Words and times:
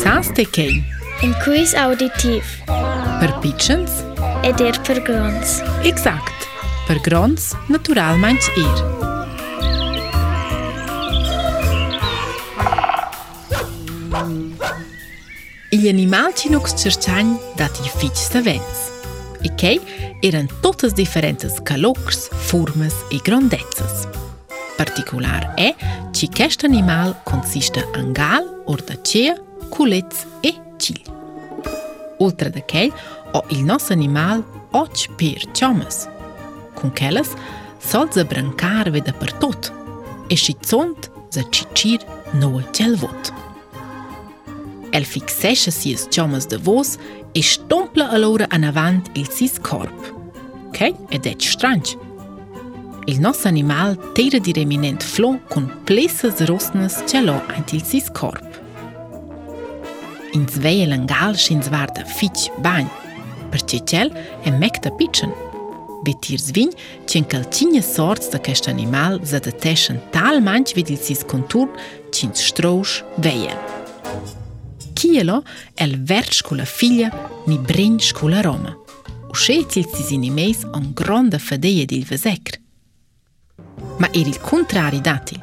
Sa 0.00 0.12
s'te 0.24 0.44
kejnë? 0.56 1.00
Në 1.20 1.28
kuj 1.44 1.60
s'auditiv. 1.74 2.46
Për 3.20 3.30
pichënës? 3.44 3.94
E 4.46 4.48
der 4.58 4.76
për 4.86 4.98
grëndës. 5.04 5.52
Exakt. 5.88 6.38
Për 6.88 6.98
grëndës, 7.04 7.44
natural 7.70 8.14
manqë 8.22 8.48
erë. 8.62 8.82
I 15.76 15.78
animal 15.92 16.28
që 16.40 16.46
nuk 16.56 16.66
s'qërçanjë 16.72 17.34
dati 17.60 17.84
fitë 17.92 18.22
së 18.24 18.38
venës. 18.48 18.80
E 19.44 19.48
kejnë, 19.60 19.86
erën 20.24 20.48
totës 20.64 20.92
diferentes 20.98 21.54
kalokës, 21.68 22.20
formës 22.48 22.96
e 23.14 23.20
grëndetsës. 23.26 23.96
Partikular 24.80 25.42
e, 25.60 25.74
që 26.16 26.24
kështë 26.38 26.66
animal 26.70 27.08
konsiste 27.28 27.82
ngaal, 27.98 28.44
orë 28.72 28.84
të 28.88 28.96
qëja, 29.06 29.36
culez 29.72 30.26
e 30.44 30.50
chil. 30.78 31.00
Oltre 32.18 32.48
da 32.50 32.60
chel, 32.60 32.92
o 33.32 33.40
il 33.50 33.62
nostro 33.64 33.94
animal 33.94 34.42
och 34.70 34.96
per 35.18 35.40
ciomas. 35.56 36.08
Con 36.74 36.90
chelas, 36.98 37.30
sol 37.80 38.08
ze 38.12 38.22
brancar 38.24 38.90
veda 38.90 39.12
per 39.12 39.32
tot, 39.40 39.72
e 40.28 40.36
si 40.36 40.54
zont 40.64 41.10
za 41.34 41.42
cicir 41.50 42.00
noa 42.40 42.62
cel 42.72 42.96
vot. 42.96 43.32
El 44.92 45.04
fixesce 45.04 45.70
si 45.70 45.92
es 45.94 46.06
ciomas 46.10 46.46
de 46.48 46.56
vos 46.58 46.98
e 47.32 47.40
stompla 47.42 48.06
allora 48.12 48.46
an 48.50 48.64
avant 48.64 49.08
il 49.14 49.28
sis 49.30 49.58
corp. 49.58 50.00
Chel 50.72 50.94
ed 51.08 51.26
et 51.26 51.40
strange. 51.42 51.96
Il 53.06 53.18
nostro 53.20 53.48
animal 53.48 53.96
tira 54.14 54.38
di 54.38 54.52
reminent 54.52 55.02
flon 55.02 55.40
con 55.48 55.64
plesse 55.84 56.28
rosnas 56.46 57.02
celò 57.06 57.38
ant 57.56 57.72
il 57.72 57.82
sis 57.82 58.08
corp. 58.12 58.60
in 60.36 60.46
zvejel 60.52 60.90
në 60.94 61.00
galë 61.10 61.40
shë 61.40 61.58
në 61.58 61.66
zvarë 61.68 61.94
të 61.98 62.04
fiqë 62.16 62.58
banjë, 62.64 62.98
për 63.52 63.64
që 63.72 63.80
qëllë 63.92 64.24
e 64.48 64.54
me 64.56 64.70
këtë 64.74 64.92
pichën. 65.00 65.32
Vitir 66.06 66.40
zvinjë 66.42 67.06
që 67.06 67.20
në 67.22 67.28
këllëqinje 67.30 67.82
sordës 67.86 68.32
të 68.32 68.40
kështë 68.48 68.72
animal 68.72 69.20
zë 69.28 69.40
të 69.44 69.52
teshën 69.62 70.00
talë 70.16 70.42
manjë 70.46 70.70
që 70.72 70.78
vidilësisë 70.80 71.28
konturë 71.30 71.86
që 72.16 72.30
në 72.30 72.40
shtroush 72.42 72.96
vejel. 73.22 73.60
Kjelo 74.98 75.38
e 75.80 75.86
lë 75.92 76.00
vërë 76.10 76.36
shkullë 76.40 76.66
filje 76.72 77.12
një 77.50 77.60
brinjë 77.68 78.08
shkullë 78.10 78.42
roma. 78.48 78.74
U 79.32 79.38
shetë 79.38 79.64
e 79.64 79.70
cilë 79.78 79.94
si 80.00 80.08
zini 80.10 80.32
mejsë 80.36 80.72
o 80.74 80.82
në 80.82 80.92
gronë 80.98 81.40
fëdeje 81.40 81.86
dhe 81.92 82.02
vëzekrë. 82.10 82.60
Ma 84.00 84.08
e 84.10 84.24
rilë 84.26 84.42
kontrari 84.44 85.00
dati, 85.06 85.38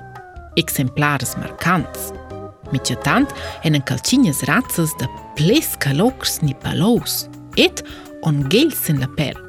eksemplarës 0.59 1.35
markantës, 1.39 2.11
mi 2.73 2.79
që 2.85 2.97
tantë 3.05 3.49
e 3.65 3.71
në 3.73 3.81
kalqinjës 3.89 4.41
zratësës 4.43 4.93
dhe 5.01 5.07
plesë 5.37 5.79
kalokës 5.83 6.39
një 6.45 6.55
palohës, 6.63 7.15
etë 7.59 7.85
o 8.27 8.33
në 8.35 8.49
gëllësën 8.53 9.01
lë 9.03 9.09
perë. 9.17 9.45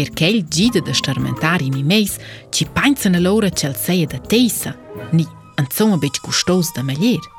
Ir 0.00 0.08
kellë 0.18 0.42
gjithë 0.54 0.82
dhe 0.88 0.94
shtërmentari 0.98 1.68
një 1.70 1.84
mejsë 1.90 2.30
që 2.50 2.62
i 2.64 2.68
panjë 2.76 3.02
së 3.04 3.12
në 3.14 3.22
lore 3.22 3.50
që 3.54 3.70
lësejë 3.72 4.08
dhe 4.14 4.22
tejsa, 4.32 4.72
një 5.14 5.28
ëndësëmë 5.62 6.00
beqë 6.02 6.24
kushtosë 6.28 6.76
dhe 6.78 6.82
me 6.90 6.96
lirë. 7.00 7.30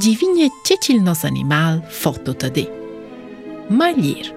gjivinje 0.00 0.48
që 0.66 0.74
që 0.84 0.94
lë 0.96 1.04
nësë 1.08 1.26
animal 1.28 1.80
foto 2.00 2.32
të 2.40 2.48
dhe. 2.56 2.64
Ma 3.76 3.90
lirë, 3.96 4.32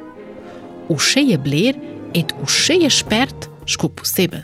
u 0.92 0.98
sheje 1.00 1.38
blerë 1.46 1.92
et 2.20 2.34
u 2.42 2.46
sheje 2.48 2.90
shpertë 2.92 3.48
shku 3.72 3.88
pusebën. 3.96 4.44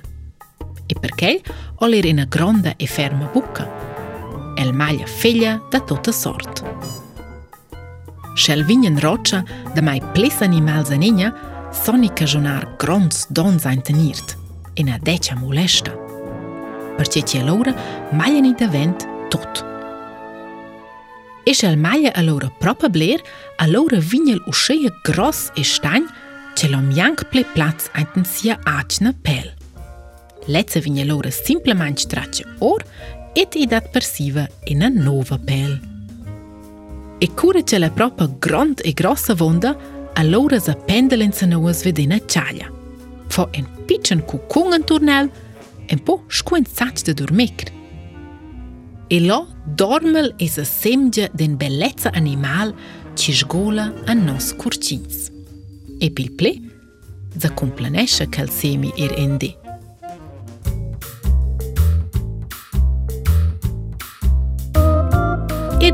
E 0.89 0.93
për 1.03 1.11
kellë, 1.19 2.07
e 2.07 2.13
në 2.13 2.25
gronda 2.33 2.71
e 2.79 2.87
fermë 2.87 3.29
bukën. 3.35 3.78
Elmalja 4.59 5.07
Felja 5.07 5.53
dhe 5.71 5.79
të 5.87 5.95
të 6.03 6.11
sort. 6.15 6.59
Shelvinjën 8.39 8.99
roqë 9.03 9.39
dhe 9.75 9.83
maj 9.83 9.97
plesën 10.15 10.51
i 10.57 10.61
malë 10.63 10.89
zëninja, 10.91 11.29
soni 11.79 12.09
këzhonar 12.19 12.65
gronës 12.81 13.21
donë 13.39 13.61
zajnë 13.63 13.85
të 13.89 13.95
njërtë, 13.99 14.37
e 14.79 14.83
në 14.87 14.97
deqa 15.07 15.35
Per 15.39 15.55
leshtë. 15.57 15.91
Për 16.97 17.07
që 17.13 17.21
që 17.31 17.43
lorë, 17.47 17.73
malën 18.19 18.49
i 18.51 18.53
të 18.59 18.67
vend 18.73 19.05
tutë. 19.31 19.63
Ishe 21.47 21.69
lë 21.77 22.11
a 22.19 22.21
lorë 22.27 22.49
propë 22.59 22.89
blerë, 22.95 23.27
a 23.63 23.67
lorë 23.71 24.01
vinjel 24.11 24.41
u 24.47 24.51
shëje 24.51 24.91
gros 25.07 25.45
e 25.55 25.63
shtanjë, 25.63 26.09
që 26.59 26.67
lë 26.73 26.81
mjankë 26.91 27.25
ple 27.31 27.43
placë 27.55 27.93
ajtën 28.01 28.25
sija 28.27 28.59
aqë 28.75 29.05
në 29.07 29.13
pelë. 29.23 29.53
Lecë 30.49 30.83
simple 31.31 31.73
manjë 31.75 31.97
qëtra 32.03 32.25
orë, 32.59 32.85
et 33.41 33.55
i 33.55 33.63
dat 33.71 33.85
persiva 33.93 34.43
e 34.67 34.73
na 34.75 34.89
nova 34.93 35.37
pel. 35.45 35.77
E 37.23 37.27
cura 37.39 37.61
ce 37.63 37.77
la 37.79 37.89
propa 37.89 38.27
grond 38.39 38.79
e 38.83 38.91
grossa 38.91 39.33
vonda, 39.33 39.71
allora 40.19 40.57
za 40.59 40.73
pendelen 40.75 41.31
sa 41.31 41.45
noa 41.47 41.71
svedena 41.73 42.17
ciaia. 42.27 42.67
Fo 43.31 43.45
en 43.55 43.65
picen 43.87 44.25
cucung 44.27 44.73
in 44.75 44.83
turnel, 44.83 45.29
en 45.87 46.03
po 46.05 46.19
scuen 46.27 46.65
sac 46.67 46.99
de 47.05 47.13
dormecr. 47.13 47.71
E 49.07 49.19
lo 49.23 49.45
dormel 49.79 50.33
e 50.37 50.47
sa 50.51 50.63
semgia 50.65 51.29
den 51.33 51.55
bellezza 51.57 52.09
animal 52.19 52.73
ci 53.15 53.31
sgola 53.33 53.87
a 54.05 54.13
nos 54.13 54.51
curcins. 54.59 55.29
E 56.03 56.09
pil 56.15 56.31
ple, 56.39 56.53
za 57.39 57.51
complanesce 57.53 58.27
calcemi 58.29 58.91
ir 58.95 59.13
endi. 59.17 59.53
er 59.59 59.68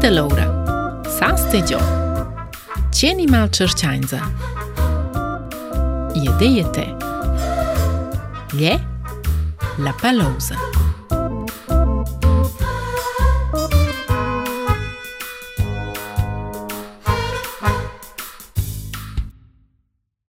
de 0.05 0.11
Loura. 0.11 0.47
Sas 1.19 1.49
te 1.51 1.61
Cieni 1.65 1.81
Qeni 2.97 3.27
ma 3.27 3.39
qërqanjza. 3.47 4.19
Jede 6.13 6.47
jete. 6.57 6.85
la 9.85 9.93
palozë. 10.01 10.94